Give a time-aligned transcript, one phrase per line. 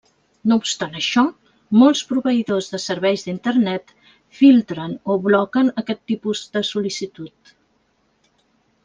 [0.51, 1.23] No obstant això,
[1.81, 3.93] molts proveïdors de serveis d'Internet
[4.39, 7.53] filtren o bloquen aquest tipus de sol·licitud.